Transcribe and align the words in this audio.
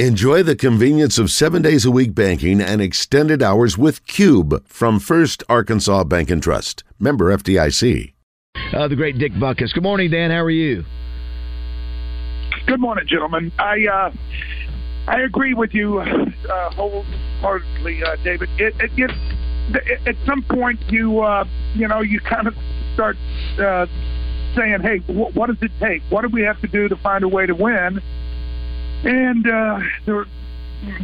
Enjoy 0.00 0.42
the 0.42 0.56
convenience 0.56 1.18
of 1.20 1.30
seven 1.30 1.62
days 1.62 1.84
a 1.84 1.90
week 1.92 2.16
banking 2.16 2.60
and 2.60 2.82
extended 2.82 3.44
hours 3.44 3.78
with 3.78 4.04
Cube 4.08 4.66
from 4.66 4.98
First 4.98 5.44
Arkansas 5.48 6.02
Bank 6.02 6.32
and 6.32 6.42
Trust. 6.42 6.82
Member 6.98 7.26
FDIC. 7.26 8.12
Uh, 8.72 8.88
the 8.88 8.96
great 8.96 9.18
Dick 9.18 9.32
Butkus. 9.34 9.72
Good 9.72 9.84
morning, 9.84 10.10
Dan. 10.10 10.32
How 10.32 10.42
are 10.42 10.50
you? 10.50 10.84
Good 12.66 12.80
morning, 12.80 13.06
gentlemen. 13.06 13.52
I 13.56 13.86
uh, 13.86 14.12
I 15.06 15.20
agree 15.20 15.54
with 15.54 15.72
you 15.72 16.00
uh, 16.00 16.70
wholeheartedly, 16.70 18.02
uh, 18.02 18.16
David. 18.24 18.48
It, 18.58 18.74
it, 18.80 18.90
it, 18.98 20.08
at 20.08 20.16
some 20.26 20.42
point, 20.42 20.80
you 20.88 21.20
uh, 21.20 21.44
you 21.76 21.86
know 21.86 22.00
you 22.00 22.18
kind 22.18 22.48
of 22.48 22.56
start 22.94 23.16
uh, 23.60 23.86
saying, 24.56 24.80
"Hey, 24.80 24.98
wh- 25.06 25.36
what 25.36 25.46
does 25.46 25.62
it 25.62 25.70
take? 25.78 26.02
What 26.10 26.22
do 26.22 26.30
we 26.30 26.42
have 26.42 26.60
to 26.62 26.66
do 26.66 26.88
to 26.88 26.96
find 26.96 27.22
a 27.22 27.28
way 27.28 27.46
to 27.46 27.54
win?" 27.54 28.02
And 29.04 29.46
uh, 29.46 29.80
the 30.06 30.26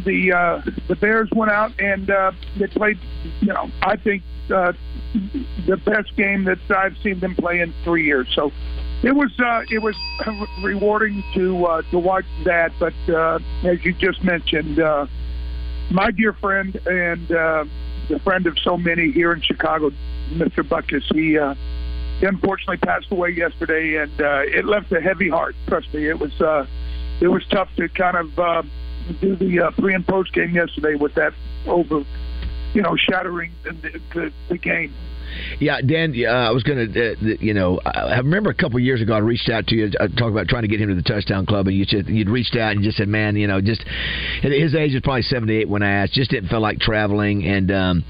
the 0.05 0.31
uh, 0.31 0.61
the 0.87 0.95
Bears 0.95 1.29
went 1.35 1.51
out 1.51 1.79
and 1.79 2.09
uh, 2.09 2.31
they 2.57 2.67
played. 2.67 2.99
You 3.39 3.53
know, 3.53 3.69
I 3.81 3.95
think 3.95 4.23
uh, 4.53 4.73
the 5.67 5.77
best 5.77 6.15
game 6.15 6.43
that 6.45 6.59
I've 6.69 6.97
seen 7.03 7.19
them 7.19 7.35
play 7.35 7.59
in 7.59 7.73
three 7.83 8.05
years. 8.05 8.27
So 8.33 8.51
it 9.03 9.15
was 9.15 9.31
uh, 9.39 9.63
it 9.69 9.81
was 9.81 9.95
rewarding 10.63 11.23
to 11.35 11.65
uh, 11.65 11.81
to 11.91 11.99
watch 11.99 12.25
that. 12.45 12.71
But 12.79 12.93
uh, 13.09 13.39
as 13.63 13.83
you 13.83 13.93
just 13.93 14.23
mentioned, 14.23 14.79
uh, 14.79 15.07
my 15.89 16.11
dear 16.11 16.33
friend 16.33 16.75
and 16.85 17.31
uh, 17.31 17.65
the 18.09 18.19
friend 18.19 18.47
of 18.47 18.57
so 18.59 18.77
many 18.77 19.11
here 19.11 19.31
in 19.33 19.41
Chicago, 19.41 19.91
Mr. 20.31 20.63
Butkus, 20.63 21.03
he. 21.13 21.37
Uh, 21.37 21.55
unfortunately 22.23 22.77
passed 22.77 23.11
away 23.11 23.29
yesterday, 23.31 23.95
and 23.95 24.21
uh, 24.21 24.41
it 24.45 24.65
left 24.65 24.91
a 24.91 25.01
heavy 25.01 25.27
heart. 25.27 25.55
Trust 25.67 25.91
me, 25.91 26.07
it 26.07 26.19
was 26.19 26.39
uh, 26.39 26.67
it 27.21 27.27
was 27.27 27.45
tough 27.47 27.69
to 27.77 27.87
kind 27.87 28.17
of 28.17 28.39
uh, 28.39 28.63
do 29.21 29.35
the 29.35 29.61
uh, 29.61 29.71
pre 29.71 29.93
and 29.93 30.05
post 30.05 30.33
game 30.33 30.51
yesterday 30.51 30.95
with 30.95 31.13
that 31.15 31.33
over, 31.67 32.03
you 32.73 32.81
know, 32.81 32.95
shattering 32.95 33.51
the, 33.63 34.01
the, 34.13 34.33
the 34.49 34.57
game. 34.57 34.93
Yeah, 35.59 35.81
Dan, 35.81 36.13
uh, 36.17 36.29
I 36.29 36.51
was 36.51 36.63
going 36.63 36.91
to, 36.91 37.11
uh, 37.11 37.15
you 37.39 37.53
know, 37.53 37.79
I 37.85 38.17
remember 38.17 38.49
a 38.49 38.55
couple 38.55 38.79
years 38.79 39.01
ago 39.01 39.13
I 39.13 39.19
reached 39.19 39.49
out 39.49 39.67
to 39.67 39.75
you, 39.75 39.91
uh, 39.99 40.07
talking 40.07 40.31
about 40.31 40.47
trying 40.47 40.63
to 40.63 40.67
get 40.67 40.79
him 40.79 40.89
to 40.89 40.95
the 40.95 41.01
touchdown 41.01 41.45
club, 41.45 41.67
and 41.67 41.75
you 41.75 41.85
said 41.85 42.07
you'd 42.07 42.29
reached 42.29 42.55
out 42.55 42.73
and 42.73 42.83
just 42.83 42.97
said, 42.97 43.07
man, 43.07 43.35
you 43.35 43.47
know, 43.47 43.61
just 43.61 43.83
his 44.41 44.75
age 44.75 44.93
is 44.93 45.01
probably 45.01 45.21
seventy 45.23 45.57
eight 45.57 45.69
when 45.69 45.83
I 45.83 45.91
asked, 46.03 46.13
just 46.13 46.31
didn't 46.31 46.49
feel 46.49 46.61
like 46.61 46.79
traveling, 46.79 47.45
and 47.45 47.71
um, 47.71 48.03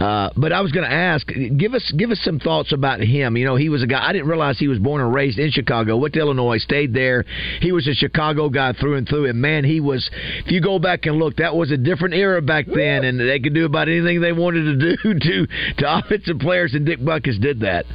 uh, 0.00 0.30
but 0.36 0.52
I 0.52 0.60
was 0.60 0.72
going 0.72 0.88
to 0.88 0.94
ask, 0.94 1.26
give 1.56 1.74
us 1.74 1.92
give 1.96 2.10
us 2.10 2.20
some 2.22 2.38
thoughts 2.38 2.72
about 2.72 3.00
him. 3.00 3.36
You 3.36 3.44
know, 3.44 3.56
he 3.56 3.68
was 3.68 3.82
a 3.82 3.86
guy 3.86 4.06
I 4.06 4.12
didn't 4.12 4.28
realize 4.28 4.58
he 4.58 4.68
was 4.68 4.78
born 4.78 5.00
and 5.00 5.14
raised 5.14 5.38
in 5.38 5.50
Chicago, 5.50 5.96
went 5.96 6.14
to 6.14 6.20
Illinois, 6.20 6.58
stayed 6.58 6.94
there. 6.94 7.24
He 7.60 7.72
was 7.72 7.86
a 7.86 7.94
Chicago 7.94 8.48
guy 8.48 8.72
through 8.72 8.96
and 8.96 9.08
through, 9.08 9.26
and 9.26 9.40
man, 9.40 9.64
he 9.64 9.80
was. 9.80 10.08
If 10.44 10.52
you 10.52 10.60
go 10.60 10.78
back 10.78 11.06
and 11.06 11.16
look, 11.16 11.36
that 11.36 11.54
was 11.54 11.70
a 11.70 11.76
different 11.76 12.14
era 12.14 12.40
back 12.42 12.66
then, 12.66 13.04
and 13.04 13.18
they 13.18 13.40
could 13.40 13.54
do 13.54 13.64
about 13.64 13.88
anything 13.88 14.20
they 14.20 14.32
wanted 14.32 14.78
to 14.78 14.96
do 14.96 15.14
to 15.20 15.46
to 15.78 15.98
offensive 15.98 16.38
players, 16.38 16.67
and 16.74 16.86
Dick 16.86 17.00
Butkus 17.00 17.40
did 17.40 17.60
that. 17.60 17.86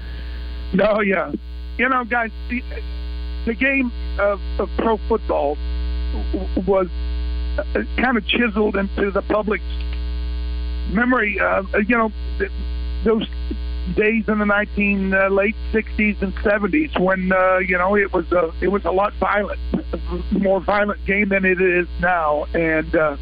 No, 0.73 1.01
yeah. 1.01 1.31
You 1.77 1.89
know, 1.89 2.03
guys, 2.03 2.31
the, 2.49 2.63
the 3.45 3.53
game 3.53 3.91
of, 4.19 4.39
of 4.59 4.69
pro 4.77 4.97
football 5.09 5.57
was 6.67 6.87
uh, 7.57 7.83
kind 7.97 8.17
of 8.17 8.25
chiseled 8.27 8.75
into 8.75 9.11
the 9.11 9.21
public's 9.23 9.63
memory. 10.91 11.39
Uh, 11.39 11.63
you 11.87 11.97
know, 11.97 12.11
those 13.03 13.27
days 13.95 14.27
in 14.27 14.39
the 14.39 14.45
19 14.45 15.13
uh, 15.13 15.29
late 15.29 15.55
60s 15.71 16.21
and 16.21 16.33
70s 16.35 16.97
when 16.99 17.31
uh, 17.31 17.57
you 17.57 17.77
know 17.77 17.95
it 17.95 18.11
was 18.13 18.31
a 18.31 18.51
it 18.61 18.69
was 18.69 18.85
a 18.85 18.91
lot 18.91 19.13
violent, 19.15 19.59
more 20.31 20.61
violent 20.61 21.03
game 21.05 21.29
than 21.29 21.45
it 21.45 21.61
is 21.61 21.87
now, 21.99 22.45
and 22.53 22.95
uh, 22.95 23.17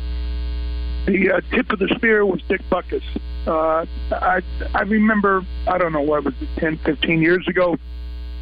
the 1.05 1.31
uh, 1.31 1.41
tip 1.51 1.71
of 1.71 1.79
the 1.79 1.87
spear 1.95 2.25
was 2.25 2.41
Dick 2.47 2.61
Butkus. 2.69 3.03
Uh, 3.47 3.85
I 4.11 4.41
I 4.73 4.81
remember 4.81 5.45
I 5.67 5.77
don't 5.77 5.93
know 5.93 6.01
what 6.01 6.23
was 6.23 6.33
it 6.41 6.49
10, 6.57 6.77
15 6.79 7.21
years 7.21 7.47
ago. 7.47 7.77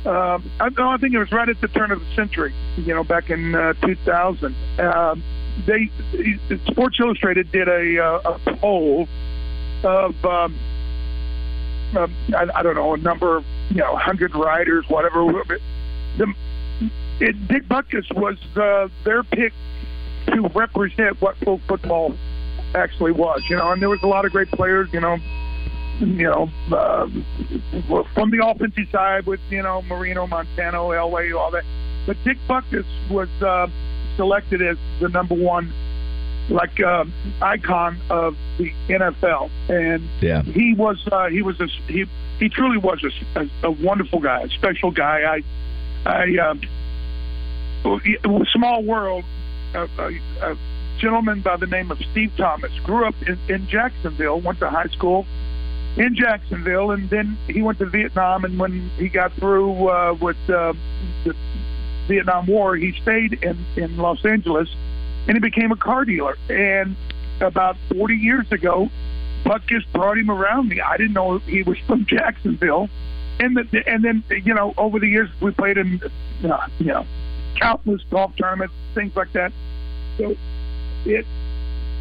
Uh, 0.06 0.40
I, 0.60 0.70
no, 0.70 0.90
I 0.90 0.98
think 0.98 1.14
it 1.14 1.20
was 1.20 1.32
right 1.32 1.48
at 1.48 1.60
the 1.62 1.68
turn 1.68 1.92
of 1.92 2.00
the 2.00 2.16
century. 2.16 2.54
You 2.78 2.94
know, 2.94 3.04
back 3.04 3.30
in 3.30 3.56
uh, 3.56 3.74
2000. 3.82 4.56
Uh, 4.78 5.16
they 5.66 5.90
Sports 6.68 7.00
Illustrated 7.00 7.52
did 7.52 7.68
a, 7.68 8.00
uh, 8.04 8.38
a 8.46 8.56
poll 8.56 9.08
of 9.84 10.26
um, 10.26 10.58
uh, 11.96 12.08
I, 12.36 12.48
I 12.56 12.64
don't 12.64 12.76
know 12.76 12.94
a 12.94 12.98
number 12.98 13.38
of 13.38 13.46
you 13.70 13.78
know 13.78 13.96
hundred 13.96 14.36
riders, 14.36 14.86
whatever. 14.88 15.26
The, 16.18 16.34
it, 17.20 17.48
Dick 17.48 17.64
Butkus 17.68 18.14
was 18.16 18.38
uh, 18.56 18.88
their 19.04 19.24
pick 19.24 19.54
to 20.28 20.48
represent 20.50 21.22
what 21.22 21.40
pro 21.42 21.58
football 21.60 22.16
actually 22.76 23.12
was. 23.12 23.44
You 23.50 23.58
know, 23.58 23.72
and 23.72 23.82
there 23.82 23.90
was 23.90 24.02
a 24.04 24.08
lot 24.08 24.26
of 24.26 24.32
great 24.32 24.50
players. 24.52 24.90
You 24.94 25.02
know, 25.02 25.18
you 26.00 26.24
know, 26.24 26.50
uh, 26.72 27.08
from 28.14 28.32
the 28.32 28.46
offensive 28.46 28.88
side 28.92 29.26
with 29.26 29.40
you 29.50 29.62
know 29.62 29.82
Marino, 29.84 30.28
Montana, 30.28 30.78
Elway, 30.78 31.38
all 31.38 31.52
that. 31.52 31.66
But 32.06 32.18
Dick 32.24 32.38
Butkus 32.48 32.86
was 33.10 33.30
uh, 33.42 33.68
selected 34.16 34.62
as 34.62 34.78
the 35.00 35.10
number 35.10 35.36
one 35.36 35.72
like 36.50 36.80
uh, 36.80 37.06
icon 37.42 38.00
of 38.10 38.36
the 38.58 38.72
NFL, 38.88 39.50
and 39.70 40.08
yeah. 40.22 40.42
he 40.42 40.74
was 40.74 40.98
uh, 41.12 41.28
he 41.30 41.42
was 41.42 41.60
a 41.62 41.68
he 41.88 42.06
he 42.40 42.50
truly 42.50 42.78
was 42.78 43.04
a, 43.04 43.40
a, 43.40 43.50
a 43.64 43.72
wonderful 43.72 44.20
guy, 44.20 44.42
a 44.42 44.50
special 44.50 44.92
guy. 44.92 45.42
I 46.06 46.10
I 46.10 46.38
uh, 46.40 46.56
small 48.52 48.84
world. 48.84 49.24
Uh, 49.74 49.88
uh, 50.00 50.12
uh, 50.42 50.56
gentleman 51.00 51.42
by 51.42 51.56
the 51.58 51.68
name 51.68 51.92
of 51.92 51.98
Steve 52.12 52.32
Thomas 52.38 52.72
grew 52.84 53.06
up 53.06 53.16
in, 53.26 53.40
in 53.48 53.68
Jacksonville, 53.68 54.40
went 54.40 54.60
to 54.60 54.70
high 54.70 54.88
school 54.88 55.26
in 55.98 56.16
Jacksonville, 56.16 56.92
and 56.92 57.10
then 57.10 57.38
he 57.48 57.62
went 57.62 57.80
to 57.80 57.86
Vietnam. 57.86 58.46
And 58.46 58.60
when 58.60 58.90
he 58.98 59.10
got 59.10 59.34
through 59.34 59.90
uh, 59.90 60.14
with 60.20 60.38
uh, 60.50 60.74
the 61.24 61.36
Vietnam 62.08 62.48
War, 62.48 62.76
he 62.76 62.94
stayed 63.02 63.44
in 63.44 63.58
in 63.76 63.98
Los 63.98 64.24
Angeles, 64.26 64.70
and 65.28 65.36
he 65.36 65.40
became 65.40 65.72
a 65.72 65.78
car 65.78 66.06
dealer. 66.06 66.38
And 66.50 66.96
about 67.42 67.78
40 67.94 68.16
years 68.16 68.52
ago, 68.52 68.90
Butkus 69.44 69.84
brought 69.94 70.18
him 70.18 70.30
around 70.30 70.70
me. 70.70 70.82
I 70.82 70.98
didn't 70.98 71.14
know 71.14 71.40
he 71.40 71.64
was 71.64 71.78
from 71.88 72.06
Jacksonville, 72.06 72.90
and 73.40 73.58
the, 73.58 73.84
and 73.88 74.04
then 74.04 74.24
you 74.44 74.54
know 74.54 74.74
over 74.78 75.00
the 75.00 75.08
years 75.08 75.30
we 75.42 75.52
played 75.52 75.78
in 75.78 76.02
uh, 76.44 76.68
you 76.80 76.88
know 76.88 77.06
countless 77.56 78.02
golf 78.10 78.36
tournaments, 78.38 78.74
things 78.94 79.16
like 79.16 79.32
that. 79.34 79.52
So 80.18 80.36
it, 81.06 81.26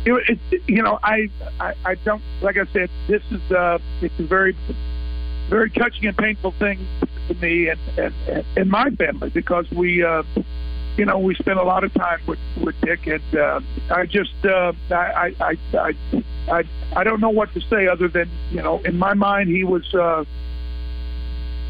it, 0.04 0.38
it 0.50 0.62
you 0.66 0.82
know, 0.82 0.98
I, 1.02 1.28
I, 1.60 1.74
I 1.84 1.94
don't, 1.96 2.22
like 2.40 2.56
I 2.56 2.66
said, 2.66 2.90
this 3.06 3.22
is, 3.30 3.52
uh, 3.52 3.78
it's 4.00 4.18
a 4.18 4.22
very, 4.22 4.56
very 5.48 5.70
touching 5.70 6.06
and 6.06 6.16
painful 6.16 6.52
thing 6.52 6.86
to 7.28 7.34
me 7.34 7.68
and, 7.68 7.80
and, 7.96 8.44
and 8.56 8.70
my 8.70 8.90
family 8.90 9.30
because 9.30 9.70
we, 9.70 10.02
uh, 10.02 10.22
you 10.96 11.04
know, 11.04 11.18
we 11.18 11.34
spent 11.36 11.58
a 11.58 11.62
lot 11.62 11.84
of 11.84 11.94
time 11.94 12.20
with, 12.26 12.40
with 12.60 12.74
Dick 12.80 13.06
and, 13.06 13.36
uh, 13.36 13.60
I 13.90 14.06
just, 14.06 14.44
uh, 14.44 14.72
I, 14.90 15.34
I, 15.40 15.58
I, 15.74 15.94
I, 16.50 16.64
I 16.96 17.04
don't 17.04 17.20
know 17.20 17.30
what 17.30 17.52
to 17.54 17.60
say 17.62 17.86
other 17.86 18.08
than, 18.08 18.28
you 18.50 18.62
know, 18.62 18.78
in 18.80 18.98
my 18.98 19.14
mind, 19.14 19.48
he 19.48 19.64
was, 19.64 19.94
uh, 19.94 20.24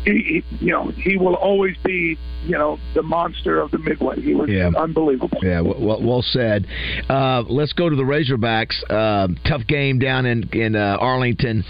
he, 0.08 0.42
he, 0.48 0.64
you 0.64 0.72
know, 0.72 0.88
he 0.88 1.16
will 1.16 1.34
always 1.34 1.76
be, 1.84 2.19
you 2.44 2.56
know, 2.56 2.78
the 2.94 3.02
monster 3.02 3.60
of 3.60 3.70
the 3.70 3.78
Midway. 3.78 4.20
He 4.20 4.34
was 4.34 4.48
yeah. 4.48 4.70
unbelievable. 4.76 5.38
Yeah, 5.42 5.60
well, 5.60 6.02
well 6.02 6.22
said. 6.22 6.66
Uh, 7.08 7.42
let's 7.48 7.72
go 7.72 7.88
to 7.88 7.96
the 7.96 8.02
Razorbacks. 8.02 8.82
Uh, 8.88 9.28
tough 9.48 9.66
game 9.66 9.98
down 9.98 10.26
in 10.26 10.48
in 10.52 10.74
uh, 10.74 10.96
Arlington. 11.00 11.64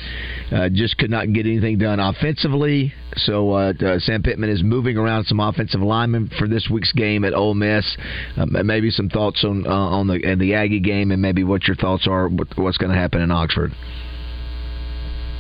Uh, 0.53 0.69
just 0.73 0.99
could 0.99 1.11
not 1.11 1.33
get 1.33 1.47
anything 1.47 1.79
done 1.79 2.01
offensively. 2.01 2.93
So 3.17 3.53
uh, 3.53 3.73
uh, 3.81 3.99
Sam 3.99 4.23
Pittman 4.23 4.51
is 4.51 4.63
moving 4.63 4.97
around 4.97 5.25
some 5.25 5.41
offensive 5.41 5.81
linemen 5.81 6.31
for 6.39 6.47
this 6.47 6.69
week's 6.71 6.93
game 6.93 7.25
at 7.25 7.35
Ole 7.35 7.55
Miss. 7.55 7.97
maybe 8.37 8.91
some 8.91 9.09
thoughts 9.09 9.45
on 9.45 9.67
on 9.67 10.07
the 10.07 10.37
the 10.39 10.55
Aggie 10.55 10.81
game, 10.81 11.11
and 11.11 11.21
maybe 11.21 11.43
what 11.45 11.67
your 11.67 11.77
thoughts 11.77 12.07
are. 12.07 12.29
What, 12.29 12.49
what's 12.57 12.79
going 12.79 12.93
to 12.93 12.99
happen 12.99 13.21
in 13.21 13.31
Oxford? 13.31 13.73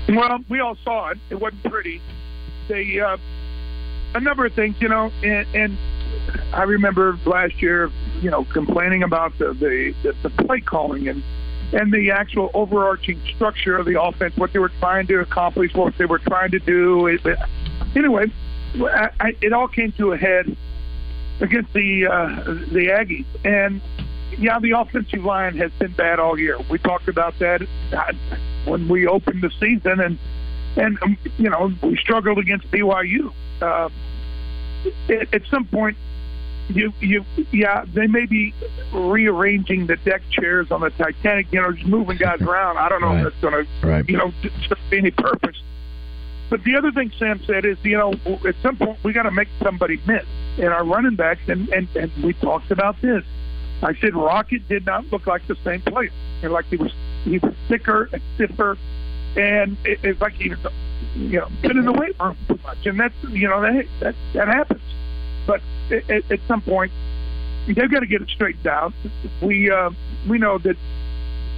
Well, 0.08 0.38
we 0.48 0.60
all 0.60 0.76
saw 0.84 1.10
it. 1.10 1.18
It 1.28 1.34
wasn't 1.34 1.64
pretty 1.64 2.00
they 2.68 3.00
uh, 3.00 3.16
a 4.14 4.20
number 4.20 4.46
of 4.46 4.52
things, 4.54 4.76
you 4.80 4.88
know, 4.88 5.10
and, 5.22 5.46
and 5.54 5.78
I 6.52 6.62
remember 6.62 7.18
last 7.26 7.60
year, 7.60 7.90
you 8.20 8.30
know, 8.30 8.44
complaining 8.44 9.02
about 9.02 9.36
the 9.38 9.52
the, 9.54 10.14
the, 10.22 10.30
play 10.30 10.60
calling 10.60 11.08
and 11.08 11.22
and 11.72 11.92
the 11.92 12.10
actual 12.10 12.50
overarching 12.54 13.20
structure 13.34 13.76
of 13.76 13.86
the 13.86 14.00
offense, 14.00 14.36
what 14.36 14.52
they 14.52 14.58
were 14.58 14.72
trying 14.80 15.06
to 15.08 15.20
accomplish, 15.20 15.74
what 15.74 15.96
they 15.98 16.06
were 16.06 16.18
trying 16.18 16.50
to 16.50 16.58
do. 16.58 17.18
Anyway, 17.94 18.32
it 18.74 19.52
all 19.52 19.68
came 19.68 19.92
to 19.92 20.12
a 20.12 20.16
head 20.16 20.56
against 21.40 21.72
the 21.72 22.06
uh, 22.06 22.44
the 22.44 22.88
Aggies, 22.88 23.26
and 23.44 23.82
yeah, 24.38 24.58
the 24.58 24.72
offensive 24.72 25.24
line 25.24 25.56
has 25.58 25.70
been 25.72 25.92
bad 25.92 26.18
all 26.18 26.38
year. 26.38 26.58
We 26.70 26.78
talked 26.78 27.08
about 27.08 27.38
that 27.40 27.62
when 28.64 28.88
we 28.88 29.06
opened 29.06 29.42
the 29.42 29.50
season, 29.60 30.00
and 30.00 30.18
and 30.78 30.98
um, 31.02 31.18
you 31.36 31.50
know 31.50 31.72
we 31.82 31.96
struggled 31.96 32.38
against 32.38 32.70
BYU. 32.70 33.32
Uh, 33.60 33.88
at, 35.08 35.34
at 35.34 35.42
some 35.50 35.66
point, 35.66 35.96
you 36.68 36.92
you 37.00 37.24
yeah 37.50 37.84
they 37.92 38.06
may 38.06 38.26
be 38.26 38.54
rearranging 38.92 39.86
the 39.86 39.96
deck 39.96 40.22
chairs 40.30 40.70
on 40.70 40.80
the 40.80 40.90
Titanic, 40.90 41.52
you 41.52 41.60
know, 41.60 41.72
just 41.72 41.86
moving 41.86 42.16
guys 42.16 42.40
around. 42.42 42.78
I 42.78 42.88
don't 42.88 43.00
know 43.00 43.08
right. 43.08 43.26
if 43.26 43.32
that's 43.32 43.42
going 43.42 43.66
right. 43.82 44.06
to 44.06 44.12
you 44.12 44.18
know 44.18 44.32
serve 44.68 44.78
any 44.92 45.10
purpose. 45.10 45.60
But 46.50 46.64
the 46.64 46.76
other 46.76 46.90
thing 46.92 47.12
Sam 47.18 47.42
said 47.46 47.66
is, 47.66 47.76
you 47.82 47.98
know, 47.98 48.14
at 48.46 48.54
some 48.62 48.76
point 48.76 48.98
we 49.04 49.12
got 49.12 49.24
to 49.24 49.30
make 49.30 49.48
somebody 49.62 50.00
miss. 50.06 50.24
And 50.56 50.68
our 50.68 50.82
running 50.82 51.14
backs, 51.14 51.42
and, 51.46 51.68
and 51.68 51.88
and 51.94 52.10
we 52.22 52.32
talked 52.34 52.70
about 52.70 53.00
this. 53.02 53.24
I 53.82 53.94
said 53.94 54.16
Rocket 54.16 54.66
did 54.68 54.86
not 54.86 55.06
look 55.12 55.26
like 55.26 55.46
the 55.46 55.56
same 55.62 55.82
player, 55.82 56.10
and 56.42 56.52
like 56.52 56.64
he 56.66 56.76
was 56.76 56.92
he 57.24 57.38
was 57.38 57.54
thicker 57.68 58.08
and 58.12 58.22
stiffer, 58.34 58.76
and 59.38 59.76
it, 59.84 60.00
it's 60.02 60.20
like 60.20 60.38
you 60.40 60.56
know, 61.14 61.48
been 61.62 61.78
in 61.78 61.84
the 61.84 61.92
weight 61.92 62.18
room 62.18 62.36
too 62.48 62.58
much, 62.64 62.86
and 62.86 62.98
that's 62.98 63.14
you 63.30 63.48
know 63.48 63.60
that 63.62 63.86
that 64.00 64.14
that 64.34 64.48
happens. 64.48 64.82
But 65.46 65.62
at, 65.90 66.30
at 66.30 66.40
some 66.46 66.60
point, 66.60 66.92
they've 67.66 67.90
got 67.90 68.00
to 68.00 68.06
get 68.06 68.20
it 68.20 68.28
straightened 68.28 68.66
out. 68.66 68.92
We 69.40 69.70
uh, 69.70 69.90
we 70.28 70.38
know 70.38 70.58
that 70.58 70.76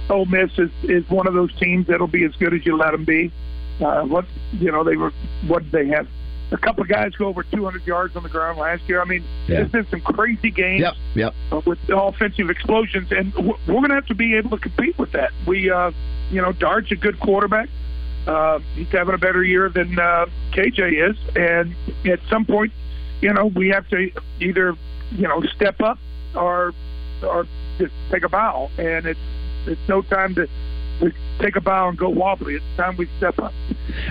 Ole 0.09 0.25
Miss 0.25 0.57
is 0.57 0.71
is 0.83 1.09
one 1.09 1.27
of 1.27 1.33
those 1.33 1.53
teams 1.57 1.87
that'll 1.87 2.07
be 2.07 2.23
as 2.23 2.35
good 2.35 2.53
as 2.53 2.65
you 2.65 2.77
let 2.77 2.91
them 2.91 3.03
be. 3.03 3.31
Uh, 3.79 4.03
what 4.03 4.25
you 4.53 4.71
know 4.71 4.83
they 4.83 4.95
were 4.95 5.11
what 5.47 5.69
they 5.71 5.87
have 5.87 6.07
a 6.51 6.57
couple 6.57 6.83
of 6.83 6.89
guys 6.89 7.13
go 7.15 7.27
over 7.27 7.43
200 7.43 7.85
yards 7.87 8.15
on 8.15 8.23
the 8.23 8.29
ground 8.29 8.59
last 8.59 8.83
year. 8.87 9.01
I 9.01 9.05
mean, 9.05 9.23
yeah. 9.47 9.57
there's 9.57 9.71
been 9.71 9.87
some 9.87 10.01
crazy 10.01 10.51
games 10.51 10.81
yep, 10.81 10.93
yep. 11.15 11.33
Uh, 11.51 11.61
with 11.65 11.79
offensive 11.89 12.49
explosions, 12.49 13.11
and 13.11 13.33
we're 13.35 13.55
going 13.67 13.89
to 13.89 13.95
have 13.95 14.07
to 14.07 14.15
be 14.15 14.35
able 14.35 14.51
to 14.51 14.57
compete 14.57 14.97
with 14.97 15.13
that. 15.13 15.31
We, 15.47 15.71
uh, 15.71 15.91
you 16.29 16.41
know, 16.41 16.51
Dart's 16.51 16.91
a 16.91 16.95
good 16.95 17.19
quarterback. 17.19 17.69
Uh, 18.27 18.59
he's 18.75 18.89
having 18.89 19.15
a 19.15 19.17
better 19.17 19.43
year 19.43 19.69
than 19.69 19.97
uh, 19.97 20.27
KJ 20.51 21.09
is, 21.09 21.17
and 21.35 21.75
at 22.05 22.19
some 22.29 22.45
point, 22.45 22.71
you 23.21 23.33
know, 23.33 23.47
we 23.47 23.69
have 23.69 23.87
to 23.89 24.11
either, 24.39 24.75
you 25.11 25.27
know, 25.27 25.41
step 25.55 25.81
up 25.81 25.97
or 26.35 26.73
or 27.23 27.47
just 27.77 27.93
take 28.11 28.23
a 28.23 28.29
bow, 28.29 28.69
and 28.77 29.05
it's 29.05 29.19
it's 29.65 29.81
no 29.87 30.01
time 30.01 30.35
to 30.35 30.47
we 31.01 31.13
take 31.39 31.55
a 31.55 31.61
bow 31.61 31.89
and 31.89 31.97
go 31.97 32.09
wobbly. 32.09 32.55
It's 32.55 32.65
time 32.77 32.95
we 32.97 33.09
step 33.17 33.39
up. 33.39 33.53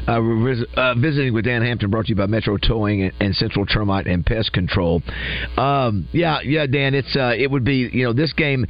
Uh, 0.07 0.21
vis- 0.45 0.65
uh, 0.77 0.95
visiting 0.95 1.33
with 1.33 1.45
Dan 1.45 1.63
Hampton, 1.63 1.91
brought 1.91 2.07
to 2.07 2.09
you 2.11 2.17
by 2.17 2.27
Metro 2.27 2.57
Towing 2.57 3.03
and, 3.03 3.13
and 3.21 3.35
Central 3.35 3.65
Termite 3.67 4.07
and 4.07 4.25
Pest 4.25 4.53
Control. 4.53 5.03
Um, 5.57 6.09
yeah, 6.13 6.41
yeah, 6.43 6.67
Dan. 6.67 6.95
It's 6.95 7.17
uh, 7.17 7.33
it 7.37 7.51
would 7.51 7.65
be 7.65 7.89
you 7.93 8.05
know 8.05 8.13
this 8.13 8.33
game 8.33 8.67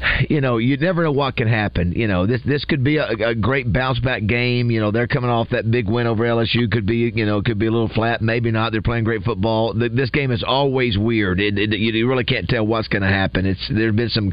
you 0.28 0.40
know, 0.40 0.58
you 0.58 0.76
never 0.76 1.02
know 1.02 1.12
what 1.12 1.36
can 1.36 1.48
happen. 1.48 1.92
You 1.92 2.06
know, 2.06 2.26
this 2.26 2.40
this 2.44 2.64
could 2.64 2.84
be 2.84 2.96
a, 2.96 3.06
a 3.06 3.34
great 3.34 3.72
bounce 3.72 3.98
back 4.00 4.26
game. 4.26 4.70
You 4.70 4.80
know, 4.80 4.90
they're 4.90 5.06
coming 5.06 5.30
off 5.30 5.48
that 5.50 5.70
big 5.70 5.88
win 5.88 6.06
over 6.06 6.24
LSU. 6.24 6.70
Could 6.70 6.86
be, 6.86 7.12
you 7.14 7.26
know, 7.26 7.38
it 7.38 7.44
could 7.44 7.58
be 7.58 7.66
a 7.66 7.70
little 7.70 7.88
flat. 7.88 8.22
Maybe 8.22 8.50
not. 8.50 8.72
They're 8.72 8.82
playing 8.82 9.04
great 9.04 9.22
football. 9.22 9.74
This 9.74 10.10
game 10.10 10.30
is 10.30 10.44
always 10.46 10.98
weird. 10.98 11.40
It, 11.40 11.58
it, 11.58 11.78
you 11.78 12.08
really 12.08 12.24
can't 12.24 12.48
tell 12.48 12.66
what's 12.66 12.88
going 12.88 13.02
to 13.02 13.08
happen. 13.08 13.46
It's 13.46 13.68
there've 13.68 13.96
been 13.96 14.08
some 14.08 14.32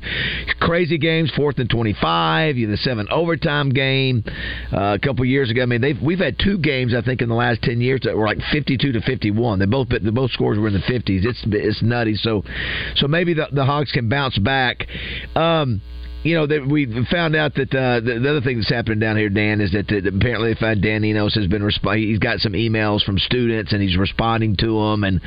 crazy 0.59 0.97
games, 0.97 1.31
fourth 1.35 1.57
and 1.59 1.69
twenty 1.69 1.95
five. 2.01 2.57
You 2.57 2.67
The 2.67 2.77
seven 2.77 3.07
overtime 3.11 3.69
game 3.69 4.23
uh, 4.73 4.95
a 4.95 4.99
couple 4.99 5.25
years 5.25 5.49
ago. 5.49 5.63
I 5.63 5.65
mean, 5.65 5.81
they've 5.81 5.99
we've 6.01 6.19
had 6.19 6.37
two 6.39 6.57
games 6.57 6.93
I 6.93 7.01
think 7.01 7.21
in 7.21 7.29
the 7.29 7.35
last 7.35 7.61
ten 7.61 7.81
years 7.81 8.01
that 8.03 8.15
were 8.15 8.25
like 8.25 8.39
fifty 8.51 8.77
two 8.77 8.91
to 8.93 9.01
fifty 9.01 9.31
one. 9.31 9.59
They 9.59 9.65
both 9.65 9.89
the 9.89 10.11
both 10.11 10.31
scores 10.31 10.57
were 10.57 10.67
in 10.67 10.73
the 10.73 10.83
fifties. 10.87 11.25
It's 11.25 11.41
it's 11.45 11.81
nutty. 11.81 12.15
So 12.15 12.43
so 12.95 13.07
maybe 13.07 13.33
the 13.33 13.47
the 13.51 13.65
Hogs 13.65 13.91
can 13.91 14.09
bounce 14.09 14.37
back. 14.37 14.87
Um, 15.55 15.81
you 16.25 16.33
know, 16.33 16.47
that 16.47 16.65
we 16.65 16.87
found 17.11 17.35
out 17.35 17.53
that 17.53 17.69
uh, 17.71 17.99
the, 17.99 18.17
the, 18.19 18.27
other 18.27 18.41
thing 18.41 18.57
that's 18.57 18.69
happening 18.69 18.97
down 18.97 19.15
here, 19.15 19.29
Dan, 19.29 19.61
is 19.61 19.71
that, 19.73 19.85
that 19.89 20.07
apparently 20.07 20.55
they 20.55 20.59
found 20.59 20.81
Dan 20.81 21.05
Enos 21.05 21.35
has 21.35 21.45
been 21.45 21.61
resp- 21.61 21.97
he's 21.97 22.17
got 22.17 22.39
some 22.39 22.53
emails 22.53 23.03
from 23.03 23.19
students 23.19 23.73
and 23.73 23.81
he's 23.81 23.95
responding 23.95 24.57
to 24.57 24.65
them, 24.65 25.03
and 25.03 25.21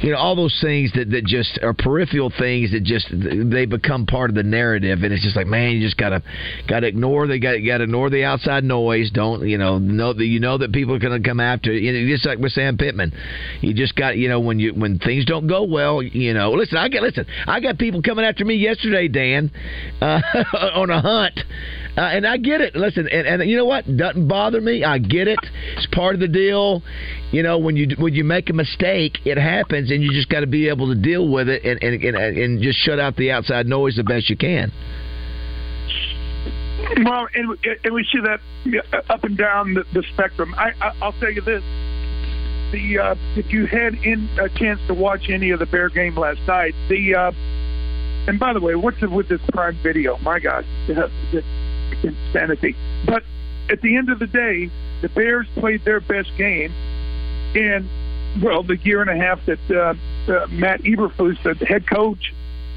you 0.00 0.10
know 0.10 0.18
all 0.18 0.34
those 0.34 0.58
things 0.60 0.90
that, 0.96 1.10
that 1.10 1.24
just 1.24 1.60
are 1.62 1.72
peripheral 1.72 2.32
things 2.36 2.72
that 2.72 2.82
just 2.82 3.06
they 3.12 3.66
become 3.66 4.04
part 4.04 4.30
of 4.30 4.34
the 4.34 4.42
narrative, 4.42 5.04
and 5.04 5.12
it's 5.12 5.22
just 5.22 5.36
like 5.36 5.46
man, 5.46 5.76
you 5.76 5.80
just 5.80 5.96
gotta 5.96 6.20
gotta 6.68 6.88
ignore 6.88 7.28
they 7.28 7.38
got 7.38 7.54
gotta 7.64 7.84
ignore 7.84 8.10
the 8.10 8.24
outside 8.24 8.64
noise. 8.64 9.12
Don't 9.12 9.46
you 9.46 9.58
know 9.58 9.78
know 9.78 10.12
that 10.12 10.26
you 10.26 10.40
know 10.40 10.58
that 10.58 10.72
people 10.72 10.96
are 10.96 10.98
to 10.98 11.20
come 11.20 11.38
after 11.38 11.72
you. 11.72 11.92
Know, 11.92 12.12
just 12.12 12.26
like 12.26 12.38
with 12.38 12.50
Sam 12.50 12.76
Pittman, 12.76 13.12
you 13.60 13.74
just 13.74 13.94
got 13.94 14.16
you 14.16 14.28
know 14.28 14.40
when 14.40 14.58
you 14.58 14.74
when 14.74 14.98
things 14.98 15.24
don't 15.24 15.46
go 15.46 15.62
well, 15.62 16.02
you 16.02 16.34
know. 16.34 16.50
Listen, 16.50 16.78
I 16.78 16.88
get 16.88 17.04
listen, 17.04 17.26
I 17.46 17.60
got 17.60 17.78
people 17.78 18.02
coming 18.02 18.24
after 18.24 18.44
me 18.44 18.56
yesterday, 18.56 19.06
Dan. 19.06 19.52
Uh, 20.00 20.20
on 20.74 20.90
a 20.90 21.00
hunt. 21.00 21.40
Uh, 21.96 22.00
and 22.00 22.26
I 22.26 22.38
get 22.38 22.60
it. 22.60 22.74
Listen, 22.74 23.06
and, 23.08 23.26
and 23.26 23.50
you 23.50 23.56
know 23.56 23.66
what? 23.66 23.84
Doesn't 23.96 24.26
bother 24.26 24.60
me. 24.60 24.82
I 24.82 24.98
get 24.98 25.28
it. 25.28 25.38
It's 25.76 25.86
part 25.92 26.14
of 26.14 26.20
the 26.20 26.28
deal. 26.28 26.82
You 27.32 27.42
know, 27.42 27.58
when 27.58 27.76
you 27.76 27.94
when 27.98 28.14
you 28.14 28.24
make 28.24 28.48
a 28.48 28.54
mistake, 28.54 29.18
it 29.26 29.36
happens, 29.36 29.90
and 29.90 30.02
you 30.02 30.10
just 30.12 30.28
got 30.28 30.40
to 30.40 30.46
be 30.46 30.68
able 30.68 30.88
to 30.88 31.00
deal 31.00 31.28
with 31.28 31.48
it 31.48 31.64
and, 31.64 31.82
and 31.82 32.02
and 32.02 32.16
and 32.16 32.62
just 32.62 32.78
shut 32.78 32.98
out 32.98 33.16
the 33.16 33.30
outside 33.30 33.66
noise 33.66 33.96
the 33.96 34.04
best 34.04 34.30
you 34.30 34.36
can. 34.36 34.72
Well, 37.04 37.28
and, 37.34 37.58
and 37.84 37.94
we 37.94 38.04
see 38.04 38.20
that 38.20 38.40
up 39.08 39.24
and 39.24 39.36
down 39.36 39.74
the, 39.74 39.84
the 39.92 40.02
spectrum. 40.12 40.54
I, 40.56 40.72
I, 40.80 40.96
I'll 41.02 41.12
tell 41.12 41.30
you 41.30 41.42
this: 41.42 41.62
the 42.72 42.98
uh, 42.98 43.14
if 43.36 43.52
you 43.52 43.66
had 43.66 43.94
in 43.94 44.28
a 44.40 44.48
chance 44.48 44.80
to 44.88 44.94
watch 44.94 45.28
any 45.28 45.50
of 45.50 45.58
the 45.58 45.66
Bear 45.66 45.90
game 45.90 46.16
last 46.16 46.40
night, 46.48 46.74
the 46.88 47.14
uh, 47.14 47.32
and 48.26 48.38
by 48.38 48.52
the 48.52 48.60
way, 48.60 48.74
what's 48.74 49.00
with 49.00 49.28
this 49.28 49.40
Prime 49.52 49.76
Video? 49.82 50.16
My 50.18 50.38
God, 50.38 50.64
it's 50.86 51.46
insanity. 52.02 52.76
But 53.04 53.24
at 53.68 53.80
the 53.80 53.96
end 53.96 54.10
of 54.10 54.18
the 54.18 54.26
day, 54.26 54.70
the 55.00 55.08
Bears 55.08 55.46
played 55.56 55.84
their 55.84 56.00
best 56.00 56.30
game 56.36 56.72
in 57.54 57.88
well 58.42 58.62
the 58.62 58.76
year 58.78 59.02
and 59.02 59.10
a 59.10 59.16
half 59.16 59.44
that 59.46 59.70
uh, 59.70 59.94
uh, 60.32 60.46
Matt 60.50 60.82
Eberflus, 60.82 61.42
the 61.42 61.66
head 61.66 61.86
coach, 61.86 62.32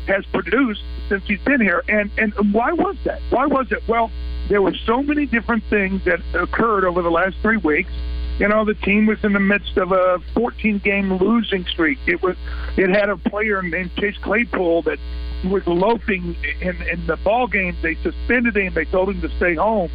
has 0.07 0.25
produced 0.27 0.83
since 1.09 1.23
he's 1.25 1.41
been 1.41 1.61
here. 1.61 1.83
And 1.87 2.09
and 2.17 2.33
why 2.53 2.73
was 2.73 2.97
that? 3.03 3.21
Why 3.29 3.45
was 3.45 3.71
it? 3.71 3.83
Well, 3.87 4.11
there 4.49 4.61
were 4.61 4.75
so 4.85 5.01
many 5.03 5.25
different 5.25 5.63
things 5.69 6.03
that 6.05 6.19
occurred 6.33 6.85
over 6.85 7.01
the 7.01 7.11
last 7.11 7.37
three 7.41 7.57
weeks 7.57 7.91
you 8.39 8.47
know, 8.47 8.65
the 8.65 8.73
team 8.73 9.05
was 9.05 9.23
in 9.23 9.33
the 9.33 9.39
midst 9.39 9.77
of 9.77 9.91
a 9.91 10.19
14 10.33 10.79
game 10.79 11.13
losing 11.13 11.65
streak. 11.65 11.99
It 12.05 12.21
was 12.21 12.35
it 12.77 12.89
had 12.89 13.09
a 13.09 13.17
player 13.17 13.61
named 13.61 13.95
Chase 13.95 14.17
Claypool 14.21 14.81
that 14.83 14.99
was 15.45 15.65
loafing 15.65 16.35
in 16.61 16.81
in 16.83 17.07
the 17.07 17.15
ball 17.17 17.47
game. 17.47 17.77
They 17.81 17.95
suspended 17.95 18.57
him. 18.57 18.73
They 18.73 18.85
told 18.85 19.09
him 19.09 19.21
to 19.21 19.29
stay 19.37 19.55
home. 19.55 19.89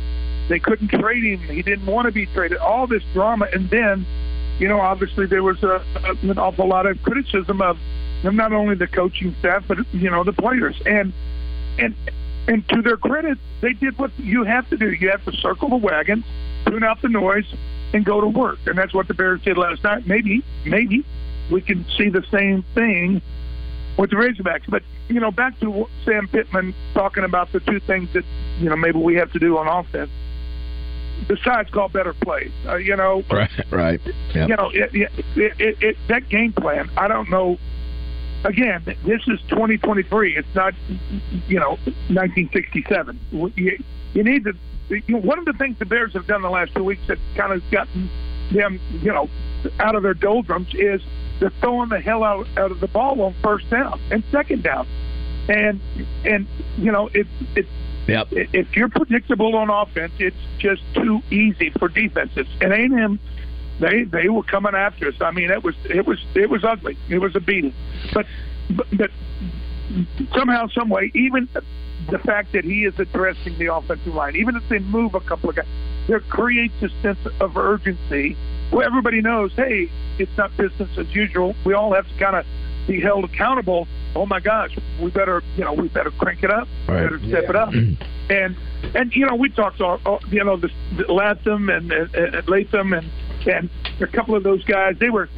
They 0.49 0.59
couldn't 0.59 0.89
trade 0.89 1.23
him. 1.23 1.41
He 1.41 1.63
didn't 1.63 1.87
want 1.87 2.07
to 2.07 2.13
be 2.13 2.27
traded. 2.27 2.59
All 2.59 2.87
this 2.87 3.03
drama, 3.13 3.47
and 3.53 3.69
then, 3.71 4.07
you 4.59 4.69
know, 4.69 4.81
obviously 4.81 5.27
there 5.27 5.43
was 5.43 5.63
a, 5.63 5.85
an 6.23 6.39
awful 6.39 6.67
lot 6.67 6.87
of 6.87 7.01
criticism 7.03 7.61
of 7.61 7.79
not 8.25 8.53
only 8.53 8.75
the 8.75 8.87
coaching 8.87 9.35
staff 9.39 9.65
but 9.69 9.79
you 9.93 10.11
know 10.11 10.25
the 10.25 10.33
players. 10.33 10.81
And 10.87 11.13
and 11.79 11.95
and 12.49 12.67
to 12.71 12.81
their 12.81 12.97
credit, 12.97 13.37
they 13.61 13.75
did 13.75 13.99
what 13.99 14.19
you 14.19 14.45
have 14.45 14.69
to 14.71 14.79
do. 14.79 14.91
You 14.91 15.11
have 15.11 15.25
to 15.27 15.33
circle 15.33 15.69
the 15.69 15.77
wagons, 15.77 16.25
tune 16.67 16.83
out 16.83 17.03
the 17.03 17.09
noise, 17.09 17.45
and 17.93 18.05
go 18.05 18.21
to 18.21 18.29
work. 18.29 18.59
And 18.67 18.77
that's 18.79 18.95
what 18.95 19.09
the 19.09 19.15
Bears 19.15 19.43
did 19.43 19.59
last 19.59 19.83
night. 19.83 20.07
Maybe, 20.07 20.45
maybe 20.65 21.05
we 21.51 21.61
can 21.61 21.85
see 21.97 22.09
the 22.09 22.25
same 22.31 22.65
thing 22.75 23.23
with 23.97 24.11
the 24.11 24.17
Razorbacks. 24.17 24.69
But 24.69 24.83
you 25.09 25.21
know, 25.21 25.31
back 25.31 25.59
to 25.61 25.87
Sam 26.05 26.29
Pittman 26.29 26.75
talking 26.95 27.25
about 27.25 27.53
the 27.53 27.61
two 27.61 27.81
things 27.81 28.13
that 28.15 28.25
you 28.59 28.69
know 28.69 28.77
maybe 28.77 28.99
we 28.99 29.17
have 29.17 29.33
to 29.33 29.39
do 29.39 29.59
on 29.59 29.67
offense. 29.67 30.11
Besides, 31.29 31.71
call 31.71 31.89
better 31.89 32.15
plays. 32.15 32.51
Uh, 32.67 32.77
you 32.77 32.97
know, 32.97 33.23
right, 33.31 33.51
right. 33.71 34.01
Yep. 34.35 34.49
You 34.49 34.57
know, 34.57 34.71
it, 34.73 34.95
it, 34.95 35.11
it, 35.37 35.83
it, 35.83 35.97
that 36.09 36.29
game 36.29 36.53
plan. 36.53 36.91
I 36.97 37.09
don't 37.09 37.29
know. 37.29 37.59
Again, 38.45 38.83
this 38.85 39.23
is 39.27 39.41
2023. 39.49 40.37
It's 40.37 40.55
not, 40.55 40.75
you 41.49 41.59
know, 41.59 41.79
1967. 42.09 43.21
You, 43.31 43.79
you 44.15 44.25
need 44.25 44.45
to. 44.45 44.55
You 44.89 45.03
know, 45.09 45.19
one 45.19 45.39
of 45.39 45.45
the 45.45 45.53
things 45.53 45.79
the 45.79 45.85
Bears 45.85 46.15
have 46.15 46.27
done 46.27 46.43
the 46.43 46.51
last 46.51 46.75
two 46.75 46.83
weeks 46.83 47.03
that 47.07 47.19
kind 47.37 47.53
of 47.53 47.63
gotten 47.71 48.11
them, 48.51 48.81
you 49.03 49.13
know, 49.13 49.31
out 49.79 49.95
of 49.95 50.03
their 50.03 50.15
doldrums 50.15 50.75
is 50.75 51.01
they're 51.39 51.53
throwing 51.61 51.91
the 51.91 52.01
hell 52.01 52.25
out, 52.25 52.49
out 52.57 52.73
of 52.73 52.81
the 52.81 52.89
ball 52.89 53.21
on 53.23 53.35
first 53.43 53.71
down 53.71 54.01
and 54.11 54.25
second 54.33 54.65
down. 54.65 54.89
And 55.49 55.81
and 56.25 56.47
you 56.77 56.93
know 56.93 57.09
if 57.13 57.27
it 57.55 57.67
Yep. 58.07 58.29
If 58.33 58.77
you're 58.77 58.89
predictable 58.89 59.55
on 59.57 59.71
offense, 59.71 60.13
it's 60.19 60.37
just 60.59 60.83
too 60.95 61.23
easy 61.31 61.71
for 61.71 61.89
defenses. 61.89 62.47
And 62.61 62.73
A&M, 62.73 63.21
they 63.81 64.05
they 64.05 64.29
were 64.29 64.43
coming 64.43 64.75
after 64.75 65.09
us. 65.09 65.15
I 65.21 65.31
mean, 65.31 65.51
it 65.51 65.65
was 65.65 65.75
it 65.85 66.07
was 66.07 66.19
it 66.35 66.49
was 66.49 66.65
ugly. 66.65 66.97
It 67.09 67.19
was 67.19 67.35
a 67.35 67.41
beating. 67.41 67.75
But 68.13 68.27
but, 68.71 68.87
but 68.97 69.11
somehow, 70.35 70.69
some 70.69 70.89
way, 70.89 71.11
even 71.15 71.49
the 72.11 72.19
fact 72.19 72.53
that 72.53 72.65
he 72.65 72.85
is 72.85 72.99
addressing 72.99 73.59
the 73.59 73.75
offensive 73.75 74.15
line, 74.15 74.37
even 74.37 74.57
if 74.57 74.69
they 74.69 74.79
move 74.79 75.15
a 75.15 75.21
couple 75.21 75.51
of 75.51 75.57
guys, 75.57 75.67
there 76.07 76.21
creates 76.21 76.75
a 76.83 76.89
sense 77.03 77.19
of 77.41 77.57
urgency 77.57 78.37
well, 78.73 78.87
everybody 78.87 79.21
knows, 79.21 79.53
hey, 79.57 79.91
it's 80.19 80.37
not 80.37 80.57
business 80.57 80.91
as 80.97 81.13
usual. 81.15 81.55
We 81.65 81.75
all 81.75 81.93
have 81.93 82.07
to 82.07 82.15
kind 82.19 82.37
of 82.37 82.47
be 82.87 83.01
held 83.01 83.25
accountable. 83.25 83.89
Oh 84.15 84.27
my 84.27 84.41
gosh, 84.41 84.77
we 85.01 85.11
better, 85.11 85.43
you 85.57 85.65
know, 85.65 85.73
we 85.73 85.89
better 85.89 86.11
crank 86.13 86.43
it 86.43 86.51
up. 86.51 86.69
Right. 86.87 87.03
Better 87.03 87.19
step 87.19 87.45
yeah. 87.45 87.51
it 87.51 87.57
up. 87.57 87.73
and 88.31 88.57
and 88.95 89.15
you 89.15 89.27
know, 89.27 89.35
we 89.35 89.49
talked, 89.51 89.79
to 89.79 89.85
all, 89.85 90.21
you 90.31 90.43
know, 90.45 90.57
the, 90.57 90.71
the 90.97 91.13
Latham 91.13 91.69
and, 91.69 91.93
and, 91.93 92.15
and 92.15 92.49
Latham 92.49 92.93
and 92.93 93.11
and 93.47 93.71
a 94.01 94.07
couple 94.07 94.35
of 94.35 94.43
those 94.43 94.65
guys. 94.65 94.97
They 94.99 95.11
were 95.11 95.29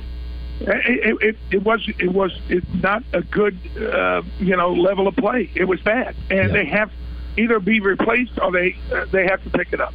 It, 0.60 1.18
it, 1.22 1.36
it 1.50 1.62
was 1.62 1.80
it 1.98 2.12
was 2.12 2.32
it 2.48 2.62
not 2.74 3.02
a 3.12 3.22
good 3.22 3.58
uh, 3.76 4.22
you 4.38 4.56
know 4.56 4.72
level 4.72 5.08
of 5.08 5.16
play. 5.16 5.50
It 5.54 5.64
was 5.64 5.80
bad, 5.80 6.14
and 6.30 6.48
yeah. 6.48 6.52
they 6.52 6.64
have 6.66 6.90
either 7.36 7.58
be 7.60 7.80
replaced 7.80 8.38
or 8.40 8.52
they 8.52 8.76
uh, 8.92 9.06
they 9.06 9.26
have 9.26 9.42
to 9.44 9.50
pick 9.50 9.72
it 9.72 9.80
up. 9.80 9.94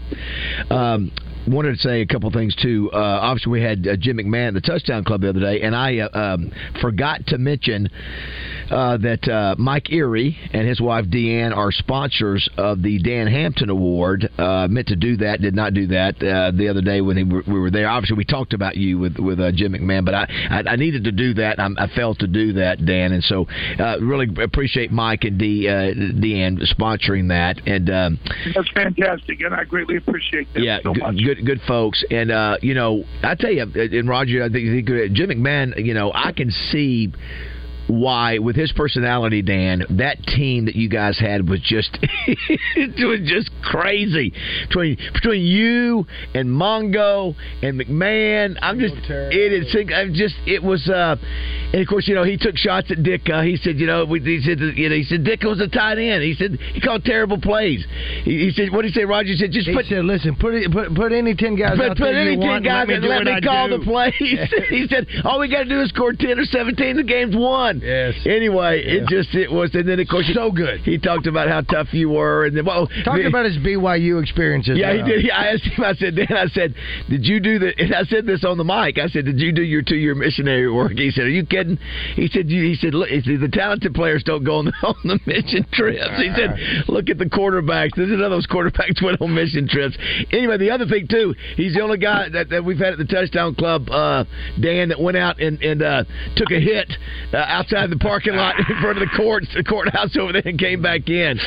Um, 0.69 1.11
wanted 1.47 1.73
to 1.73 1.77
say 1.77 2.01
a 2.01 2.05
couple 2.05 2.29
things 2.31 2.55
too. 2.55 2.89
Uh, 2.93 2.97
obviously, 2.97 3.51
we 3.51 3.61
had 3.61 3.87
uh, 3.87 3.95
Jim 3.97 4.17
McMahon, 4.17 4.49
at 4.49 4.53
the 4.53 4.61
Touchdown 4.61 5.03
Club, 5.03 5.21
the 5.21 5.29
other 5.29 5.39
day, 5.39 5.61
and 5.61 5.75
I 5.75 5.99
uh, 5.99 6.09
um, 6.17 6.51
forgot 6.81 7.25
to 7.27 7.37
mention 7.37 7.89
uh, 8.69 8.97
that 8.97 9.27
uh, 9.27 9.55
Mike 9.57 9.91
Erie 9.91 10.37
and 10.51 10.67
his 10.67 10.81
wife 10.81 11.05
Deanne 11.05 11.55
are 11.55 11.71
sponsors 11.71 12.49
of 12.57 12.81
the 12.81 13.01
Dan 13.01 13.27
Hampton 13.27 13.69
Award. 13.69 14.29
Uh, 14.37 14.67
meant 14.69 14.87
to 14.87 14.95
do 14.95 15.17
that, 15.17 15.41
did 15.41 15.55
not 15.55 15.73
do 15.73 15.87
that 15.87 16.19
the 16.19 16.67
other 16.67 16.81
day 16.81 17.01
when 17.01 17.43
we 17.47 17.59
were 17.59 17.71
there. 17.71 17.87
Obviously, 17.87 18.17
we 18.17 18.25
talked 18.25 18.53
about 18.53 18.75
you 18.75 18.99
with 18.99 19.17
with 19.17 19.39
Jim 19.55 19.73
McMahon, 19.73 20.05
but 20.05 20.13
I, 20.13 20.27
I, 20.49 20.71
I 20.71 20.75
needed 20.75 21.05
to 21.05 21.11
do 21.11 21.33
that. 21.35 21.59
I, 21.59 21.67
I 21.77 21.87
failed 21.95 22.19
to 22.19 22.27
do 22.27 22.53
that, 22.53 22.85
Dan, 22.85 23.13
and 23.13 23.23
so 23.23 23.47
really 24.01 24.27
appreciate 24.43 24.91
Mike 24.91 25.23
and 25.23 25.37
De, 25.37 25.65
Deanne 25.65 26.59
sponsoring 26.73 27.29
that. 27.29 27.61
And 27.65 27.89
um, 27.89 28.19
that's 28.53 28.69
fantastic, 28.71 29.41
and 29.41 29.53
I 29.53 29.63
greatly 29.63 29.97
appreciate 29.97 30.53
that. 30.53 30.63
Yeah, 30.63 30.79
so 30.83 30.93
good, 30.93 31.36
good, 31.37 31.45
good 31.45 31.61
folks. 31.67 32.03
And 32.09 32.31
uh, 32.31 32.57
you 32.61 32.73
know, 32.73 33.03
I 33.23 33.35
tell 33.35 33.51
you, 33.51 33.63
and 33.63 34.09
Roger, 34.09 34.43
I 34.43 34.49
think 34.49 34.87
Jim 35.13 35.29
McMahon. 35.29 35.83
You 35.83 35.93
know, 35.93 36.11
I 36.13 36.31
can 36.31 36.51
see 36.51 37.11
why, 37.87 38.39
with 38.39 38.55
his 38.55 38.71
personality, 38.73 39.41
Dan, 39.41 39.83
that 39.97 40.21
team 40.23 40.65
that 40.65 40.75
you 40.75 40.89
guys 40.89 41.17
had 41.19 41.47
was 41.47 41.61
just 41.61 41.97
it 42.27 43.07
was 43.07 43.27
just 43.29 43.49
crazy 43.63 44.33
between 44.67 44.97
between 45.13 45.43
you 45.43 46.05
and 46.33 46.47
Mongo 46.49 47.35
and 47.61 47.79
McMahon. 47.79 48.57
I'm 48.61 48.79
just 48.79 48.95
it 49.07 49.53
is 49.53 49.75
I'm 49.93 50.13
just 50.13 50.35
it 50.45 50.61
was 50.61 50.87
uh 50.89 51.15
and 51.73 51.81
of 51.81 51.87
course 51.87 52.07
you 52.07 52.15
know 52.15 52.23
he 52.23 52.37
took 52.37 52.57
shots 52.57 52.91
at 52.91 53.03
Dick. 53.03 53.29
Uh, 53.29 53.41
he 53.41 53.57
said 53.57 53.77
you 53.77 53.87
know 53.87 54.05
he 54.05 54.41
said 54.43 54.59
you 54.59 54.89
know 54.89 54.95
he 54.95 55.03
said 55.03 55.23
Dick 55.23 55.43
was 55.43 55.61
a 55.61 55.67
tight 55.67 55.97
end. 55.97 56.23
He 56.23 56.33
said 56.33 56.59
he 56.73 56.81
called 56.81 57.05
terrible 57.05 57.39
plays. 57.39 57.85
He, 58.23 58.45
he 58.45 58.51
said 58.51 58.71
what 58.71 58.81
did 58.81 58.91
he 58.91 58.99
say? 58.99 59.05
Roger 59.05 59.29
He 59.29 59.37
said 59.37 59.51
just 59.51 59.67
he 59.67 59.73
put 59.73 59.85
said 59.85 60.03
listen 60.03 60.35
put 60.35 60.53
it, 60.53 60.71
put 60.71 60.93
put 60.93 61.11
any 61.13 61.35
ten 61.35 61.55
guys 61.55 61.77
put, 61.77 61.97
put 61.97 62.15
any 62.15 62.37
ten 62.37 62.63
guys 62.63 62.87
and 62.89 63.03
let 63.03 63.23
me, 63.23 63.31
let 63.31 63.35
me 63.35 63.41
call 63.41 63.69
do. 63.69 63.77
the 63.77 63.83
plays. 63.85 64.13
he 64.69 64.87
said 64.89 65.07
all 65.23 65.39
we 65.39 65.49
got 65.49 65.63
to 65.63 65.69
do 65.69 65.81
is 65.81 65.89
score 65.89 66.13
ten 66.13 66.39
or 66.39 66.45
seventeen. 66.45 66.97
The 66.97 67.03
game's 67.03 67.35
won. 67.35 67.76
Yes. 67.81 68.15
Anyway, 68.25 68.81
it 68.83 69.07
just 69.07 69.33
it 69.35 69.51
was, 69.51 69.73
and 69.73 69.87
then 69.87 69.99
of 69.99 70.07
course 70.07 70.29
so 70.33 70.51
good. 70.51 70.81
He 70.81 70.97
talked 70.97 71.27
about 71.27 71.47
how 71.47 71.61
tough 71.61 71.93
you 71.93 72.09
were, 72.09 72.45
and 72.45 72.55
then 72.55 72.65
well, 72.65 72.87
talking 73.03 73.25
about 73.25 73.45
his 73.45 73.57
BYU 73.57 74.21
experiences. 74.21 74.77
Yeah, 74.77 74.93
he 74.93 75.03
did. 75.03 75.25
Yeah, 75.25 75.37
I 75.37 75.47
asked 75.53 75.63
him. 75.63 75.83
I 75.83 75.93
said, 75.93 76.15
Dan, 76.15 76.31
I 76.31 76.47
said, 76.47 76.75
did 77.09 77.25
you 77.25 77.39
do 77.39 77.59
the? 77.59 77.73
And 77.77 77.93
I 77.93 78.03
said 78.03 78.25
this 78.25 78.43
on 78.43 78.57
the 78.57 78.63
mic. 78.63 78.97
I 78.97 79.07
said, 79.07 79.25
did 79.25 79.39
you 79.39 79.51
do 79.51 79.61
your 79.61 79.81
two 79.81 79.95
year 79.95 80.15
missionary 80.15 80.71
work? 80.71 80.93
He 80.93 81.11
said, 81.11 81.25
are 81.25 81.29
you 81.29 81.45
kidding? 81.45 81.77
He 82.15 82.27
said, 82.27 82.47
he 82.47 82.75
said, 82.79 82.93
look, 82.93 83.09
he 83.09 83.21
said, 83.21 83.39
the 83.39 83.49
talented 83.51 83.93
players 83.93 84.23
don't 84.23 84.43
go 84.43 84.57
on 84.57 84.65
the, 84.65 84.73
on 84.83 84.95
the 85.03 85.19
mission 85.25 85.65
trips. 85.71 85.99
He 86.17 86.31
said, 86.35 86.87
look 86.87 87.09
at 87.09 87.17
the 87.17 87.25
quarterbacks. 87.25 87.95
This 87.95 88.09
is 88.09 88.21
of 88.21 88.31
those 88.31 88.47
quarterbacks 88.47 89.01
went 89.03 89.21
on 89.21 89.33
mission 89.33 89.67
trips. 89.67 89.97
Anyway, 90.31 90.57
the 90.57 90.71
other 90.71 90.85
thing 90.85 91.07
too, 91.07 91.35
he's 91.55 91.73
the 91.73 91.81
only 91.81 91.97
guy 91.97 92.29
that, 92.29 92.49
that 92.49 92.63
we've 92.63 92.79
had 92.79 92.93
at 92.93 92.97
the 92.97 93.05
touchdown 93.05 93.55
club, 93.55 93.89
uh, 93.89 94.23
Dan, 94.59 94.89
that 94.89 94.99
went 94.99 95.17
out 95.17 95.39
and 95.39 95.61
and 95.61 95.81
uh, 95.81 96.03
took 96.35 96.51
a 96.51 96.59
hit 96.59 96.91
uh, 97.33 97.37
outside 97.67 97.89
the 97.89 97.97
parking 97.97 98.35
lot 98.35 98.55
in 98.59 98.65
front 98.81 98.97
of 98.97 99.07
the 99.07 99.17
court 99.17 99.45
the 99.55 99.63
courthouse 99.63 100.15
over 100.17 100.33
there 100.33 100.41
and 100.45 100.59
came 100.59 100.81
back 100.81 101.07
in. 101.09 101.39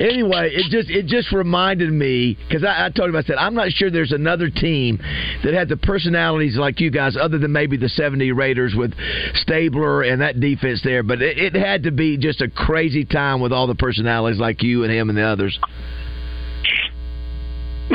Anyway, 0.00 0.50
it 0.52 0.70
just 0.70 0.90
it 0.90 1.06
just 1.06 1.32
reminded 1.32 1.90
me 1.92 2.36
because 2.48 2.64
I, 2.64 2.86
I 2.86 2.90
told 2.90 3.10
him 3.10 3.16
I 3.16 3.22
said 3.22 3.36
I'm 3.36 3.54
not 3.54 3.70
sure 3.70 3.90
there's 3.90 4.12
another 4.12 4.50
team 4.50 4.98
that 5.44 5.54
had 5.54 5.68
the 5.68 5.76
personalities 5.76 6.56
like 6.56 6.80
you 6.80 6.90
guys, 6.90 7.16
other 7.20 7.38
than 7.38 7.52
maybe 7.52 7.76
the 7.76 7.88
'70 7.88 8.32
Raiders 8.32 8.74
with 8.76 8.92
Stabler 9.34 10.02
and 10.02 10.20
that 10.20 10.40
defense 10.40 10.80
there. 10.82 11.02
But 11.02 11.22
it, 11.22 11.38
it 11.38 11.54
had 11.54 11.84
to 11.84 11.90
be 11.90 12.16
just 12.16 12.40
a 12.40 12.48
crazy 12.48 13.04
time 13.04 13.40
with 13.40 13.52
all 13.52 13.66
the 13.66 13.74
personalities 13.74 14.40
like 14.40 14.62
you 14.62 14.84
and 14.84 14.92
him 14.92 15.08
and 15.08 15.18
the 15.18 15.22
others. 15.22 15.58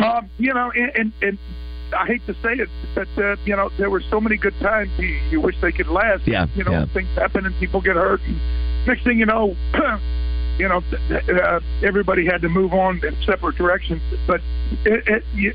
Um, 0.02 0.30
you 0.38 0.54
know, 0.54 0.72
and, 0.74 0.92
and, 0.96 1.14
and 1.22 1.40
I 1.94 2.06
hate 2.06 2.26
to 2.28 2.34
say 2.36 2.54
it, 2.54 2.70
but 2.96 3.08
uh, 3.18 3.36
you 3.46 3.56
know 3.56 3.70
there 3.78 3.90
were 3.90 4.02
so 4.10 4.22
many 4.22 4.38
good 4.38 4.58
times. 4.60 4.92
You, 4.98 5.08
you 5.30 5.42
wish 5.42 5.60
they 5.62 5.72
could 5.72 5.88
last. 5.88 6.28
Yeah, 6.28 6.48
you 6.56 6.64
know 6.64 6.72
yeah. 6.72 6.86
things 6.88 7.10
happen 7.16 7.46
and 7.46 7.56
people 7.60 7.82
get 7.82 7.96
hurt. 7.96 8.22
And 8.26 8.40
next 8.86 9.04
thing 9.04 9.20
you 9.20 9.26
know, 9.26 9.56
you 10.58 10.68
know 10.68 10.84
uh, 11.12 11.60
everybody 11.84 12.26
had 12.26 12.42
to 12.42 12.50
move 12.50 12.74
on 12.74 13.04
in 13.06 13.16
separate 13.26 13.56
directions. 13.56 14.02
But 14.28 14.42
it, 14.86 15.08
it, 15.08 15.24
you, 15.36 15.54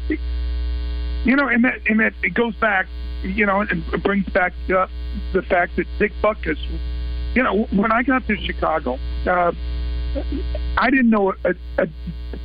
you 1.24 1.36
know, 1.36 1.48
and 1.48 1.64
that 1.64 1.80
and 1.86 2.00
that 2.00 2.14
it 2.22 2.34
goes 2.34 2.54
back, 2.56 2.86
you 3.22 3.46
know, 3.46 3.60
and 3.60 3.84
it 3.92 4.02
brings 4.02 4.28
back 4.28 4.52
uh, 4.74 4.86
the 5.32 5.42
fact 5.42 5.76
that 5.76 5.86
Dick 5.98 6.12
Butkus. 6.22 6.58
You 7.34 7.42
know, 7.42 7.64
when 7.64 7.92
I 7.92 8.02
got 8.02 8.26
to 8.28 8.36
Chicago, 8.38 8.98
uh, 9.26 9.52
I 10.78 10.90
didn't 10.90 11.10
know 11.10 11.34
a, 11.44 11.54
a, 11.76 11.88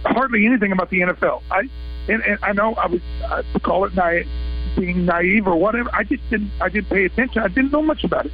hardly 0.04 0.46
anything 0.46 0.74
about 0.74 0.90
the 0.90 1.00
NFL. 1.00 1.42
I 1.50 1.70
and, 2.08 2.24
and 2.24 2.40
I 2.42 2.54
know 2.54 2.74
I 2.76 2.88
was 2.88 3.02
I 3.24 3.44
call 3.60 3.86
it 3.86 3.94
naive, 3.96 4.28
being 4.76 5.06
naive 5.06 5.48
or 5.48 5.56
whatever. 5.56 5.90
I 5.94 6.04
just 6.04 6.28
didn't 6.30 6.52
I 6.60 6.70
didn't 6.70 6.90
pay 6.90 7.06
attention. 7.06 7.42
I 7.42 7.48
didn't 7.48 7.72
know 7.72 7.82
much 7.82 8.04
about 8.04 8.26
it. 8.26 8.32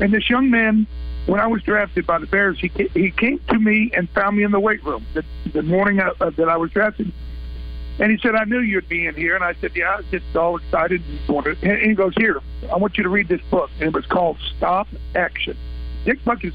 And 0.00 0.12
this 0.12 0.28
young 0.28 0.50
man, 0.50 0.86
when 1.26 1.40
I 1.40 1.46
was 1.46 1.62
drafted 1.62 2.06
by 2.06 2.18
the 2.18 2.26
Bears, 2.26 2.58
he 2.60 2.70
he 2.94 3.10
came 3.10 3.40
to 3.48 3.58
me 3.58 3.90
and 3.96 4.08
found 4.10 4.36
me 4.36 4.44
in 4.44 4.50
the 4.50 4.60
weight 4.60 4.84
room 4.84 5.06
the, 5.14 5.24
the 5.52 5.62
morning 5.62 6.00
of, 6.00 6.20
uh, 6.20 6.30
that 6.30 6.48
I 6.48 6.56
was 6.56 6.70
drafted. 6.70 7.12
And 7.98 8.12
he 8.12 8.18
said, 8.18 8.34
"I 8.34 8.44
knew 8.44 8.60
you'd 8.60 8.88
be 8.88 9.06
in 9.06 9.14
here." 9.14 9.34
And 9.34 9.42
I 9.42 9.54
said, 9.54 9.72
"Yeah." 9.74 9.94
I 9.94 9.96
was 9.96 10.06
just 10.10 10.36
all 10.36 10.56
excited 10.56 11.02
and 11.08 11.34
wanted. 11.34 11.62
And 11.62 11.78
he 11.80 11.94
goes, 11.94 12.12
"Here, 12.16 12.40
I 12.70 12.76
want 12.76 12.98
you 12.98 13.04
to 13.04 13.08
read 13.08 13.28
this 13.28 13.40
book." 13.50 13.70
And 13.80 13.88
it 13.88 13.94
was 13.94 14.04
called 14.06 14.36
Stop 14.56 14.88
Action. 15.14 15.56
Dick 16.04 16.22
Butkus 16.24 16.52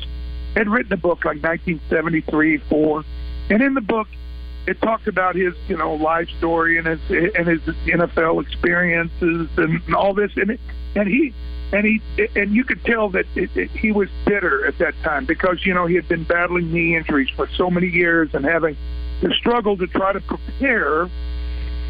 had 0.56 0.70
written 0.70 0.94
a 0.94 0.98
book 0.98 1.25
like 1.25 1.41
1973, 1.41 2.58
four, 2.58 3.03
and 3.50 3.62
in 3.62 3.74
the 3.74 3.82
book 3.82 4.08
it 4.68 4.80
talked 4.82 5.08
about 5.08 5.36
his 5.36 5.53
you 5.68 5.77
know 5.77 5.96
life 5.96 6.30
story 6.38 6.77
and 6.77 6.88
his 6.88 7.00
and 7.10 7.48
his 7.48 7.62
NFL 7.86 8.41
experiences 8.41 9.50
and 9.58 9.96
all 9.96 10.13
this 10.13 10.32
and 10.36 10.51
it, 10.51 10.60
and 10.96 11.08
he 11.08 11.34
and 11.74 11.86
he 11.86 12.01
and 12.36 12.53
you 12.53 12.63
could 12.63 12.84
tell 12.86 13.10
that 13.10 13.25
it, 13.36 13.56
it, 13.56 13.72
he 13.72 13.91
was 13.91 14.10
bitter 14.25 14.65
at 14.65 14.77
that 14.77 14.94
time 15.03 15.25
because 15.25 15.65
you 15.65 15.74
know 15.74 15.86
he 15.86 15.96
had 15.96 16.08
been 16.08 16.24
battling 16.24 16.72
knee 16.72 16.96
injuries 16.96 17.30
for 17.36 17.48
so 17.56 17.70
many 17.70 17.88
years 17.88 18.30
and 18.34 18.46
having 18.46 18.77
the 19.22 19.34
struggle 19.34 19.77
to 19.77 19.88
try 19.88 20.13
to 20.13 20.22
prepare 20.22 21.03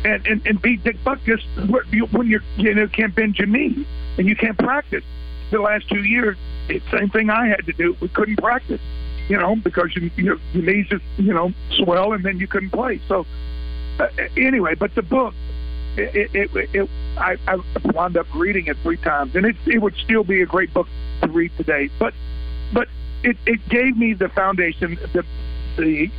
and 0.03 0.25
and, 0.25 0.45
and 0.45 0.61
beat 0.61 0.83
Dick 0.83 0.97
Butkus 1.03 1.41
when 2.11 2.27
you're 2.27 2.43
you 2.57 2.73
know 2.73 2.87
can't 2.87 3.13
bend 3.13 3.37
your 3.37 3.47
knee 3.47 3.85
and 4.17 4.27
you 4.27 4.35
can't 4.35 4.57
practice. 4.57 5.03
The 5.51 5.59
last 5.59 5.89
two 5.89 6.03
years, 6.03 6.37
it's 6.69 6.89
same 6.91 7.09
thing 7.09 7.29
I 7.29 7.47
had 7.47 7.65
to 7.65 7.73
do. 7.73 7.97
We 7.99 8.07
couldn't 8.07 8.37
practice 8.37 8.79
you 9.31 9.37
know, 9.37 9.55
because 9.55 9.95
you, 9.95 10.11
your, 10.17 10.37
your 10.51 10.63
knees 10.63 10.87
just, 10.89 11.05
you 11.15 11.33
know, 11.33 11.53
swell 11.77 12.11
and 12.11 12.21
then 12.21 12.37
you 12.37 12.47
couldn't 12.47 12.71
play. 12.71 12.99
So, 13.07 13.25
uh, 13.97 14.09
anyway, 14.35 14.75
but 14.75 14.93
the 14.93 15.01
book, 15.01 15.33
it, 15.95 16.35
it, 16.35 16.53
it, 16.53 16.75
it 16.75 16.89
I, 17.17 17.37
I 17.47 17.61
wound 17.85 18.17
up 18.17 18.27
reading 18.35 18.67
it 18.67 18.75
three 18.83 18.97
times, 18.97 19.33
and 19.37 19.45
it, 19.45 19.55
it 19.65 19.77
would 19.77 19.95
still 19.95 20.25
be 20.25 20.41
a 20.41 20.45
great 20.45 20.73
book 20.73 20.89
to 21.21 21.29
read 21.29 21.55
today. 21.55 21.89
But, 21.97 22.13
but 22.73 22.89
it, 23.23 23.37
it 23.45 23.69
gave 23.69 23.95
me 23.95 24.11
the 24.11 24.27
foundation, 24.27 24.99
the, 25.13 25.23
the, 25.77 26.11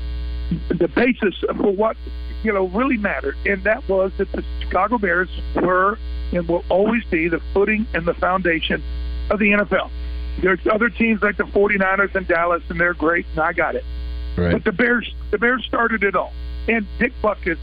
the 0.70 0.88
basis 0.88 1.34
for 1.40 1.70
what 1.70 1.98
you 2.42 2.52
know 2.52 2.68
really 2.68 2.96
mattered, 2.96 3.36
and 3.44 3.62
that 3.64 3.86
was 3.90 4.10
that 4.16 4.32
the 4.32 4.42
Chicago 4.60 4.96
Bears 4.96 5.28
were 5.54 5.98
and 6.32 6.48
will 6.48 6.64
always 6.70 7.04
be 7.04 7.28
the 7.28 7.40
footing 7.52 7.86
and 7.92 8.06
the 8.06 8.14
foundation 8.14 8.82
of 9.28 9.38
the 9.38 9.50
NFL. 9.50 9.90
There's 10.40 10.66
other 10.66 10.88
teams 10.88 11.22
like 11.22 11.36
the 11.36 11.44
49ers 11.44 12.14
and 12.14 12.26
Dallas, 12.26 12.62
and 12.68 12.80
they're 12.80 12.94
great, 12.94 13.26
and 13.32 13.40
I 13.40 13.52
got 13.52 13.74
it. 13.74 13.84
Right. 14.36 14.52
But 14.52 14.64
the 14.64 14.72
Bears, 14.72 15.14
the 15.30 15.38
Bears 15.38 15.64
started 15.64 16.04
it 16.04 16.16
all, 16.16 16.32
and 16.68 16.86
Dick 16.98 17.12
Butkus, 17.22 17.58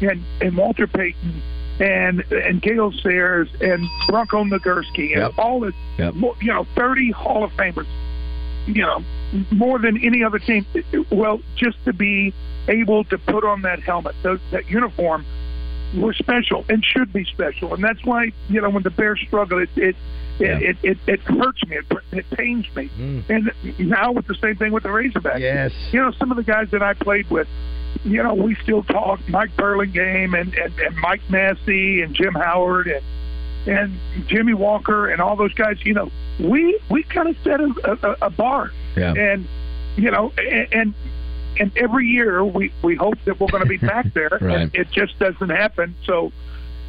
and 0.00 0.24
and 0.40 0.56
Walter 0.56 0.86
Payton, 0.86 1.42
and 1.78 2.20
and 2.32 2.60
Gale 2.60 2.92
Sayers, 2.92 3.48
and 3.60 3.86
Bronco 4.08 4.44
Nagurski, 4.44 5.12
and 5.12 5.22
yep. 5.22 5.38
all 5.38 5.60
the 5.60 5.72
yep. 5.96 6.14
you 6.40 6.52
know, 6.52 6.66
30 6.74 7.12
Hall 7.12 7.44
of 7.44 7.52
Famers, 7.52 7.86
you 8.66 8.82
know, 8.82 9.04
more 9.50 9.78
than 9.78 10.02
any 10.02 10.24
other 10.24 10.38
team. 10.38 10.66
Well, 11.10 11.40
just 11.54 11.82
to 11.84 11.92
be 11.92 12.34
able 12.66 13.04
to 13.04 13.18
put 13.18 13.44
on 13.44 13.62
that 13.62 13.80
helmet, 13.80 14.14
those, 14.22 14.40
that 14.50 14.68
uniform, 14.68 15.24
were 15.96 16.12
special 16.12 16.64
and 16.68 16.84
should 16.84 17.12
be 17.12 17.24
special, 17.24 17.74
and 17.74 17.82
that's 17.82 18.04
why 18.04 18.32
you 18.48 18.60
know 18.60 18.70
when 18.70 18.82
the 18.82 18.90
Bears 18.90 19.20
struggle, 19.26 19.58
it 19.62 19.70
it 19.76 19.96
yeah. 20.38 20.58
it, 20.58 20.76
it, 20.82 20.98
it 21.06 21.20
hurts 21.20 21.64
me. 21.66 21.76
It, 21.76 21.86
it 22.12 22.30
pains 22.30 22.66
me. 22.74 22.90
Mm. 22.98 23.28
And 23.28 23.88
now 23.90 24.12
with 24.12 24.26
the 24.26 24.34
same 24.36 24.56
thing 24.56 24.72
with 24.72 24.84
the 24.84 24.88
Razorbacks. 24.88 25.40
Yes. 25.40 25.72
You 25.92 26.00
know, 26.00 26.12
some 26.12 26.30
of 26.30 26.36
the 26.36 26.42
guys 26.42 26.70
that 26.70 26.82
I 26.82 26.94
played 26.94 27.28
with, 27.30 27.48
you 28.04 28.22
know, 28.22 28.34
we 28.34 28.54
still 28.56 28.82
talk. 28.84 29.20
Mike 29.28 29.56
Burlingame 29.56 30.34
and, 30.34 30.54
and, 30.54 30.78
and 30.78 30.96
Mike 30.96 31.22
Massey 31.28 32.02
and 32.02 32.14
Jim 32.14 32.34
Howard 32.34 32.86
and 32.86 33.04
and 33.66 33.98
Jimmy 34.28 34.54
Walker 34.54 35.08
and 35.08 35.20
all 35.20 35.36
those 35.36 35.54
guys. 35.54 35.78
You 35.84 35.94
know, 35.94 36.10
we 36.38 36.78
we 36.90 37.02
kind 37.02 37.28
of 37.28 37.36
set 37.42 37.60
a, 37.60 37.98
a, 38.02 38.26
a 38.26 38.30
bar. 38.30 38.72
Yeah. 38.96 39.14
And 39.14 39.48
you 39.96 40.10
know, 40.10 40.32
and, 40.38 40.72
and 40.72 40.94
and 41.58 41.76
every 41.76 42.06
year 42.06 42.44
we 42.44 42.72
we 42.82 42.94
hope 42.96 43.14
that 43.24 43.40
we're 43.40 43.48
going 43.48 43.62
to 43.62 43.68
be 43.68 43.78
back 43.78 44.06
there, 44.14 44.38
right. 44.40 44.60
and 44.60 44.74
it 44.74 44.88
just 44.90 45.18
doesn't 45.18 45.50
happen. 45.50 45.94
So 46.04 46.32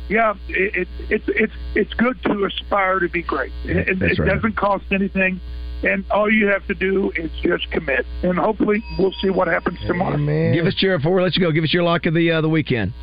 yeah, 0.09 0.33
it, 0.47 0.75
it, 0.75 0.87
it's 1.09 1.23
it's 1.27 1.53
it's 1.75 1.93
good 1.93 2.21
to 2.23 2.45
aspire 2.45 2.99
to 2.99 3.09
be 3.09 3.21
great. 3.21 3.51
It, 3.63 3.99
That's 3.99 4.13
it 4.13 4.19
right. 4.21 4.33
doesn't 4.33 4.55
cost 4.55 4.85
anything, 4.91 5.39
and 5.83 6.03
all 6.09 6.31
you 6.31 6.47
have 6.47 6.65
to 6.67 6.73
do 6.73 7.11
is 7.15 7.29
just 7.43 7.69
commit. 7.71 8.05
And 8.23 8.37
hopefully, 8.37 8.83
we'll 8.97 9.13
see 9.21 9.29
what 9.29 9.47
happens 9.47 9.79
tomorrow. 9.85 10.15
Amen. 10.15 10.53
Give 10.53 10.65
us 10.65 10.75
your 10.81 10.97
before 10.97 11.13
we 11.13 11.21
let 11.21 11.35
you 11.35 11.41
go. 11.41 11.51
Give 11.51 11.63
us 11.63 11.73
your 11.73 11.83
lock 11.83 12.05
of 12.05 12.13
the 12.13 12.31
uh, 12.31 12.41
the 12.41 12.49
weekend. 12.49 12.93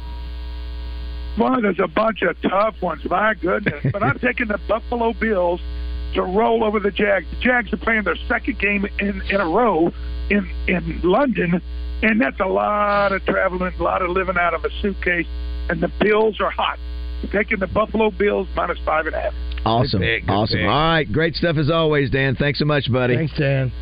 Well, 1.38 1.60
there's 1.60 1.80
a 1.80 1.88
bunch 1.88 2.22
of 2.22 2.40
tough 2.42 2.80
ones. 2.80 3.02
My 3.08 3.34
goodness, 3.34 3.84
but 3.92 4.02
I'm 4.02 4.18
taking 4.22 4.48
the 4.48 4.58
Buffalo 4.66 5.12
Bills 5.12 5.60
to 6.14 6.22
roll 6.22 6.64
over 6.64 6.80
the 6.80 6.90
Jags. 6.90 7.26
The 7.30 7.40
Jags 7.40 7.72
are 7.72 7.76
playing 7.76 8.04
their 8.04 8.16
second 8.26 8.58
game 8.58 8.86
in 8.98 9.22
in 9.30 9.40
a 9.40 9.46
row 9.46 9.92
in 10.30 10.48
in 10.66 11.00
London, 11.02 11.60
and 12.02 12.20
that's 12.20 12.40
a 12.40 12.46
lot 12.46 13.12
of 13.12 13.24
traveling, 13.24 13.72
a 13.78 13.82
lot 13.82 14.02
of 14.02 14.10
living 14.10 14.36
out 14.38 14.54
of 14.54 14.64
a 14.64 14.70
suitcase. 14.82 15.26
And 15.68 15.80
the 15.80 15.90
Bills 16.00 16.40
are 16.40 16.50
hot. 16.50 16.78
Taking 17.32 17.58
the 17.58 17.66
Buffalo 17.66 18.10
Bills 18.10 18.46
minus 18.54 18.78
five 18.84 19.06
and 19.06 19.14
a 19.16 19.20
half. 19.20 19.34
Awesome, 19.64 20.00
Good 20.00 20.06
pick, 20.20 20.26
good 20.26 20.32
awesome. 20.32 20.58
pick. 20.58 20.66
All 20.68 20.90
right, 20.90 21.10
great 21.12 21.34
stuff 21.34 21.56
as 21.56 21.70
always, 21.70 22.10
Dan. 22.10 22.36
Thanks 22.36 22.60
so 22.60 22.64
much, 22.64 22.90
buddy. 22.92 23.16
Thanks, 23.16 23.36
Dan. 23.36 23.72